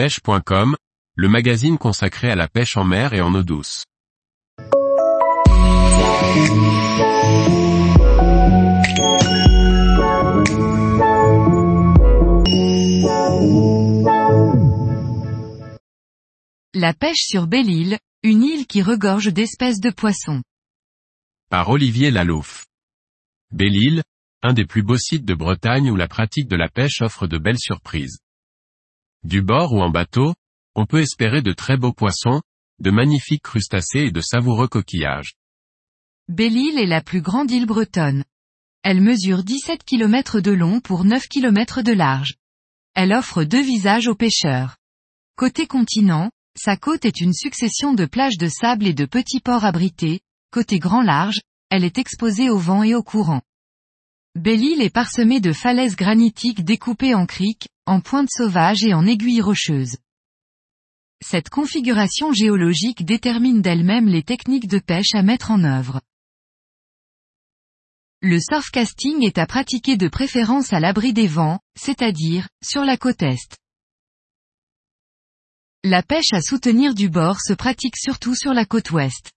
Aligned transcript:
pêche.com, 0.00 0.76
le 1.14 1.28
magazine 1.28 1.76
consacré 1.76 2.30
à 2.30 2.34
la 2.34 2.48
pêche 2.48 2.78
en 2.78 2.84
mer 2.84 3.12
et 3.12 3.20
en 3.20 3.34
eau 3.34 3.42
douce. 3.42 3.84
La 16.72 16.94
pêche 16.94 17.18
sur 17.18 17.46
Belle-Île, 17.46 17.98
une 18.22 18.42
île 18.42 18.66
qui 18.66 18.80
regorge 18.80 19.30
d'espèces 19.30 19.80
de 19.80 19.90
poissons. 19.90 20.42
Par 21.50 21.68
Olivier 21.68 22.10
Lalouf. 22.10 22.64
Belle-Île, 23.52 24.02
un 24.40 24.54
des 24.54 24.64
plus 24.64 24.82
beaux 24.82 24.96
sites 24.96 25.26
de 25.26 25.34
Bretagne 25.34 25.90
où 25.90 25.96
la 25.96 26.08
pratique 26.08 26.48
de 26.48 26.56
la 26.56 26.70
pêche 26.70 27.02
offre 27.02 27.26
de 27.26 27.36
belles 27.36 27.58
surprises. 27.58 28.20
Du 29.22 29.42
bord 29.42 29.72
ou 29.72 29.80
en 29.80 29.90
bateau, 29.90 30.34
on 30.74 30.86
peut 30.86 31.00
espérer 31.00 31.42
de 31.42 31.52
très 31.52 31.76
beaux 31.76 31.92
poissons, 31.92 32.40
de 32.80 32.90
magnifiques 32.90 33.42
crustacés 33.42 34.06
et 34.06 34.10
de 34.10 34.20
savoureux 34.20 34.68
coquillages. 34.68 35.34
Belle-Île 36.28 36.78
est 36.78 36.86
la 36.86 37.02
plus 37.02 37.20
grande 37.20 37.50
île 37.50 37.66
bretonne. 37.66 38.24
Elle 38.82 39.02
mesure 39.02 39.44
17 39.44 39.84
km 39.84 40.40
de 40.40 40.52
long 40.52 40.80
pour 40.80 41.04
9 41.04 41.28
km 41.28 41.82
de 41.82 41.92
large. 41.92 42.34
Elle 42.94 43.12
offre 43.12 43.44
deux 43.44 43.62
visages 43.62 44.08
aux 44.08 44.14
pêcheurs. 44.14 44.76
Côté 45.36 45.66
continent, 45.66 46.30
sa 46.56 46.76
côte 46.76 47.04
est 47.04 47.20
une 47.20 47.34
succession 47.34 47.92
de 47.92 48.06
plages 48.06 48.38
de 48.38 48.48
sable 48.48 48.86
et 48.86 48.94
de 48.94 49.04
petits 49.04 49.40
ports 49.40 49.64
abrités, 49.64 50.20
côté 50.50 50.78
grand 50.78 51.02
large, 51.02 51.40
elle 51.68 51.84
est 51.84 51.98
exposée 51.98 52.48
au 52.48 52.58
vent 52.58 52.82
et 52.82 52.94
au 52.94 53.02
courant. 53.02 53.42
Belle-Île 54.36 54.80
est 54.80 54.94
parsemée 54.94 55.40
de 55.40 55.52
falaises 55.52 55.96
granitiques 55.96 56.64
découpées 56.64 57.14
en 57.16 57.26
criques, 57.26 57.68
en 57.86 58.00
pointes 58.00 58.30
sauvages 58.30 58.84
et 58.84 58.94
en 58.94 59.04
aiguilles 59.04 59.40
rocheuses. 59.40 59.96
Cette 61.20 61.48
configuration 61.48 62.32
géologique 62.32 63.04
détermine 63.04 63.60
d'elle-même 63.60 64.06
les 64.06 64.22
techniques 64.22 64.68
de 64.68 64.78
pêche 64.78 65.14
à 65.14 65.22
mettre 65.22 65.50
en 65.50 65.64
œuvre. 65.64 66.00
Le 68.22 68.38
surfcasting 68.38 69.24
est 69.24 69.36
à 69.36 69.46
pratiquer 69.46 69.96
de 69.96 70.06
préférence 70.06 70.72
à 70.72 70.78
l'abri 70.78 71.12
des 71.12 71.26
vents, 71.26 71.58
c'est-à-dire, 71.76 72.48
sur 72.62 72.84
la 72.84 72.96
côte 72.96 73.22
est. 73.22 73.56
La 75.82 76.04
pêche 76.04 76.32
à 76.32 76.40
soutenir 76.40 76.94
du 76.94 77.08
bord 77.08 77.40
se 77.40 77.52
pratique 77.52 77.96
surtout 77.96 78.36
sur 78.36 78.54
la 78.54 78.64
côte 78.64 78.92
ouest. 78.92 79.32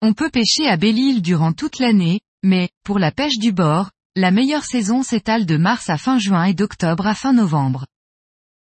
On 0.00 0.14
peut 0.14 0.30
pêcher 0.30 0.66
à 0.66 0.76
Belle-Île 0.76 1.20
durant 1.20 1.52
toute 1.52 1.78
l'année, 1.78 2.20
mais, 2.46 2.68
pour 2.84 3.00
la 3.00 3.10
pêche 3.10 3.38
du 3.38 3.50
bord, 3.50 3.90
la 4.14 4.30
meilleure 4.30 4.64
saison 4.64 5.02
s'étale 5.02 5.46
de 5.46 5.56
mars 5.56 5.90
à 5.90 5.98
fin 5.98 6.16
juin 6.18 6.44
et 6.44 6.54
d'octobre 6.54 7.06
à 7.06 7.14
fin 7.14 7.32
novembre. 7.32 7.86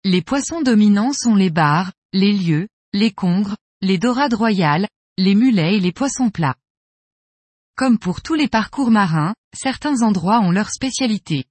Les 0.05 0.23
poissons 0.23 0.61
dominants 0.61 1.13
sont 1.13 1.37
les 1.37 1.51
bars, 1.51 1.93
les 2.13 2.33
lieux, 2.33 2.67
les 2.93 3.13
congres, 3.13 3.57
les 3.81 3.97
dorades 3.97 4.35
royales, 4.35 4.89
les 5.19 5.37
mulets 5.37 5.77
et 5.77 5.81
les 5.81 5.93
poissons 5.93 6.31
plats. 6.31 6.57
Comme 7.77 7.99
pour 7.99 8.23
tous 8.23 8.35
les 8.35 8.49
parcours 8.49 8.91
marins, 8.91 9.35
certains 9.55 10.03
endroits 10.03 10.41
ont 10.41 10.51
leur 10.51 10.71
spécialité. 10.71 11.45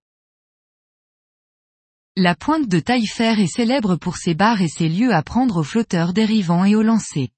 La 2.17 2.35
pointe 2.35 2.67
de 2.67 2.81
Taillefer 2.81 3.41
est 3.41 3.47
célèbre 3.47 3.95
pour 3.95 4.17
ses 4.17 4.33
bars 4.33 4.61
et 4.61 4.67
ses 4.67 4.89
lieux 4.89 5.13
à 5.13 5.23
prendre 5.23 5.61
aux 5.61 5.63
flotteurs 5.63 6.11
dérivants 6.11 6.65
et 6.65 6.75
aux 6.75 6.83
lancers. 6.83 7.29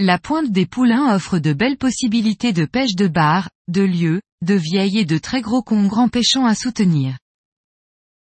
La 0.00 0.16
pointe 0.16 0.52
des 0.52 0.64
Poulains 0.64 1.12
offre 1.16 1.40
de 1.40 1.52
belles 1.52 1.76
possibilités 1.76 2.52
de 2.52 2.66
pêche 2.66 2.94
de 2.94 3.08
bar, 3.08 3.50
de 3.66 3.82
lieux, 3.82 4.22
de 4.42 4.54
vieilles 4.54 4.98
et 4.98 5.04
de 5.04 5.18
très 5.18 5.40
gros 5.40 5.60
congres 5.60 5.98
empêchant 5.98 6.46
à 6.46 6.54
soutenir. 6.54 7.18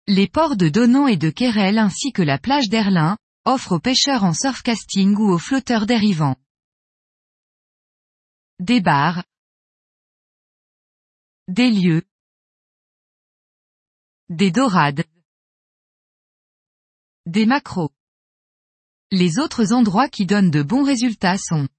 Les 0.08 0.30
ports 0.30 0.56
de 0.56 0.70
Donan 0.70 1.08
et 1.08 1.18
de 1.18 1.30
Querel 1.30 1.78
ainsi 1.78 2.14
que 2.14 2.22
la 2.22 2.38
plage 2.40 2.70
d'Erlin, 2.70 3.18
offrent 3.44 3.74
aux 3.74 3.80
pêcheurs 3.82 4.24
en 4.24 4.34
surfcasting 4.34 5.18
ou 5.18 5.30
aux 5.30 5.38
flotteurs 5.38 5.86
dérivants. 5.86 6.38
Des 8.60 8.80
bars. 8.80 9.26
Des 11.50 11.70
lieux. 11.70 12.04
Des 14.30 14.52
dorades. 14.52 15.04
Des 17.26 17.46
macros. 17.46 17.92
Les 19.12 19.40
autres 19.40 19.72
endroits 19.72 20.10
qui 20.10 20.26
donnent 20.26 20.52
de 20.52 20.62
bons 20.62 20.84
résultats 20.84 21.38
sont 21.38 21.70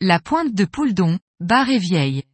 la 0.00 0.18
pointe 0.18 0.52
de 0.52 0.64
Pouledon, 0.64 1.20
Bar 1.38 1.70
et 1.70 1.78
Vieille. 1.78 2.24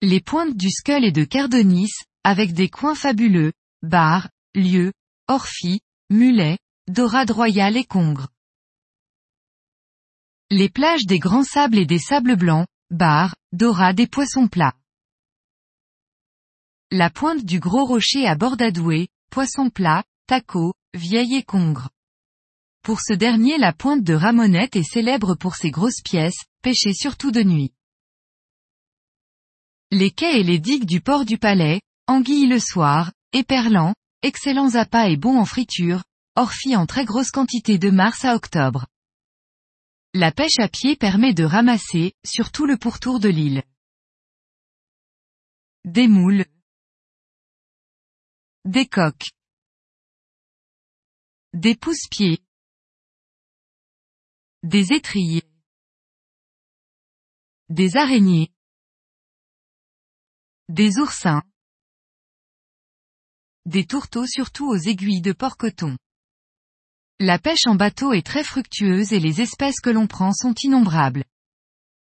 Les 0.00 0.20
pointes 0.20 0.56
du 0.56 0.70
Skull 0.70 1.04
et 1.04 1.10
de 1.10 1.24
Cardenis, 1.24 1.90
avec 2.22 2.52
des 2.52 2.68
coins 2.68 2.94
fabuleux, 2.94 3.52
Bar, 3.82 4.30
Lieu, 4.54 4.92
Orphy, 5.26 5.80
Mulet, 6.08 6.56
Dorade 6.86 7.32
Royale 7.32 7.76
et 7.76 7.84
Congre. 7.84 8.28
Les 10.50 10.68
plages 10.68 11.04
des 11.04 11.18
Grands 11.18 11.44
Sables 11.44 11.78
et 11.78 11.86
des 11.86 11.98
Sables 11.98 12.36
Blancs, 12.36 12.66
Bar, 12.90 13.34
Dorade 13.52 13.98
et 13.98 14.06
Poissons 14.06 14.46
Plats. 14.46 14.76
La 16.92 17.10
pointe 17.10 17.44
du 17.44 17.58
Gros 17.58 17.84
Rocher 17.84 18.26
à 18.26 18.36
Bordadoué, 18.36 19.08
Poisson 19.30 19.68
Plat, 19.68 20.04
Taco, 20.30 20.74
Vieille 20.94 21.34
et 21.34 21.42
Congre. 21.42 21.90
Pour 22.84 23.00
ce 23.00 23.12
dernier 23.12 23.58
la 23.58 23.72
pointe 23.72 24.04
de 24.04 24.14
Ramonette 24.14 24.76
est 24.76 24.88
célèbre 24.88 25.34
pour 25.34 25.56
ses 25.56 25.72
grosses 25.72 26.02
pièces, 26.04 26.44
pêchées 26.62 26.94
surtout 26.94 27.32
de 27.32 27.42
nuit. 27.42 27.72
Les 29.90 30.12
quais 30.12 30.38
et 30.38 30.44
les 30.44 30.60
digues 30.60 30.84
du 30.84 31.00
port 31.00 31.24
du 31.24 31.36
Palais, 31.36 31.80
Anguille 32.06 32.46
le 32.46 32.60
soir, 32.60 33.10
Éperlan, 33.32 33.92
excellents 34.22 34.76
appâts 34.76 35.10
et 35.10 35.16
bons 35.16 35.36
en 35.36 35.44
friture, 35.44 36.04
Orphy 36.36 36.76
en 36.76 36.86
très 36.86 37.04
grosse 37.04 37.32
quantité 37.32 37.78
de 37.78 37.90
mars 37.90 38.24
à 38.24 38.36
octobre. 38.36 38.86
La 40.14 40.30
pêche 40.30 40.60
à 40.60 40.68
pied 40.68 40.94
permet 40.94 41.34
de 41.34 41.42
ramasser, 41.42 42.12
sur 42.24 42.52
tout 42.52 42.66
le 42.66 42.76
pourtour 42.76 43.18
de 43.18 43.28
l'île. 43.28 43.64
Des 45.84 46.06
moules. 46.06 46.46
Des 48.64 48.86
coques. 48.86 49.30
Des 51.52 51.74
pousse-pieds. 51.74 52.38
Des 54.62 54.92
étrilles. 54.92 55.42
Des 57.68 57.96
araignées. 57.96 58.52
Des 60.68 60.98
oursins. 60.98 61.42
Des 63.66 63.84
tourteaux 63.84 64.26
surtout 64.26 64.68
aux 64.68 64.76
aiguilles 64.76 65.22
de 65.22 65.32
porc-coton. 65.32 65.98
La 67.18 67.40
pêche 67.40 67.66
en 67.66 67.74
bateau 67.74 68.12
est 68.12 68.24
très 68.24 68.44
fructueuse 68.44 69.12
et 69.12 69.18
les 69.18 69.40
espèces 69.40 69.80
que 69.80 69.90
l'on 69.90 70.06
prend 70.06 70.32
sont 70.32 70.54
innombrables. 70.62 71.24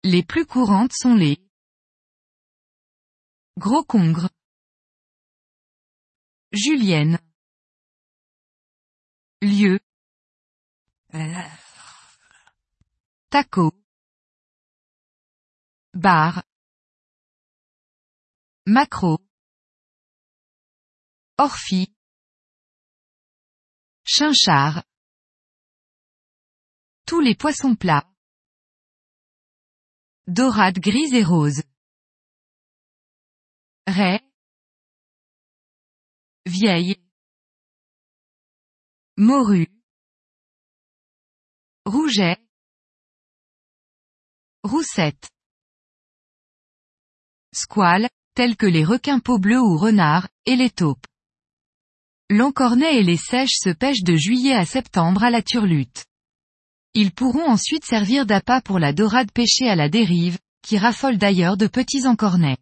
Les 0.04 0.24
plus 0.24 0.48
courantes 0.48 0.94
sont 0.94 1.14
les 1.14 1.38
Gros 3.60 3.84
congres. 3.84 4.30
Julienne. 6.52 7.20
Lieu. 9.42 9.80
Taco. 13.30 13.72
Bar. 15.94 16.44
Macro. 18.66 19.20
Orphy. 21.38 21.94
Chinchard. 24.04 24.84
Tous 27.06 27.22
les 27.22 27.36
poissons 27.36 27.76
plats. 27.76 28.10
Dorade 30.26 30.80
grise 30.80 31.14
et 31.14 31.24
rose. 31.24 31.62
Raie. 33.86 34.20
Vieille. 36.48 37.07
Morue. 39.20 39.66
Rouget. 41.88 42.38
Roussette. 44.64 45.28
Squale, 47.52 48.10
tels 48.36 48.56
que 48.56 48.68
les 48.68 48.86
requins 48.86 49.18
peau 49.18 49.40
bleus 49.40 49.60
ou 49.60 49.76
renards, 49.76 50.28
et 50.46 50.56
les 50.56 50.70
taupes. 50.70 51.08
L'encornet 52.30 53.00
et 53.00 53.04
les 53.04 53.18
sèches 53.18 53.58
se 53.58 53.72
pêchent 53.72 54.04
de 54.04 54.16
juillet 54.16 54.54
à 54.54 54.66
septembre 54.66 55.24
à 55.24 55.32
la 55.32 55.42
turlute. 55.42 56.06
Ils 56.94 57.12
pourront 57.12 57.50
ensuite 57.50 57.86
servir 57.86 58.28
d'appât 58.28 58.62
pour 58.62 58.78
la 58.78 58.94
dorade 58.94 59.32
pêchée 59.32 59.68
à 59.68 59.76
la 59.76 59.90
dérive, 59.90 60.38
qui 60.62 60.78
raffole 60.78 61.18
d'ailleurs 61.18 61.58
de 61.58 61.66
petits 61.66 62.06
encornets. 62.06 62.58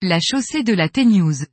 La 0.00 0.18
chaussée 0.18 0.62
de 0.62 0.72
la 0.72 0.88
Téniouse. 0.88 1.44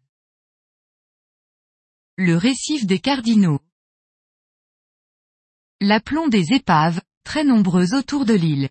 Le 2.19 2.36
récif 2.36 2.88
des 2.88 2.98
cardinaux. 2.98 3.60
L'aplomb 5.80 6.30
des 6.30 6.52
épaves, 6.52 7.00
très 7.24 7.44
nombreuses 7.44 7.94
autour 7.94 8.25
de 8.25 8.34
l'île. 8.34 8.69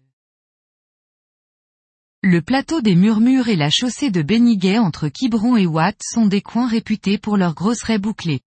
Le 2.25 2.43
plateau 2.43 2.81
des 2.81 2.97
Murmures 2.97 3.47
et 3.47 3.55
la 3.55 3.71
chaussée 3.71 4.11
de 4.11 4.23
Béniguet 4.23 4.79
entre 4.79 5.07
Quiberon 5.07 5.57
et 5.57 5.65
Watt 5.65 5.97
sont 6.03 6.27
des 6.27 6.43
coins 6.43 6.67
réputés 6.67 7.19
pour 7.19 7.37
leurs 7.37 7.55
grosses 7.55 7.85
raies 7.85 8.01
bouclées. 8.01 8.41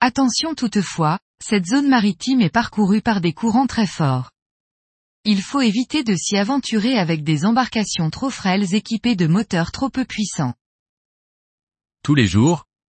Attention 0.00 0.54
toutefois, 0.54 1.18
cette 1.42 1.64
zone 1.64 1.88
maritime 1.88 2.42
est 2.42 2.52
parcourue 2.52 3.00
par 3.00 3.22
des 3.22 3.32
courants 3.32 3.66
très 3.66 3.86
forts. 3.86 4.30
Il 5.24 5.40
faut 5.40 5.62
éviter 5.62 6.04
de 6.04 6.14
s'y 6.16 6.36
aventurer 6.36 6.98
avec 6.98 7.24
des 7.24 7.46
embarcations 7.46 8.10
trop 8.10 8.28
frêles 8.28 8.74
équipées 8.74 9.16
de 9.16 9.26
moteurs 9.26 9.72
trop 9.72 9.88
peu 9.88 10.04
puissants. 10.04 10.52
Tous 12.02 12.14
les 12.14 12.26
jours, 12.26 12.66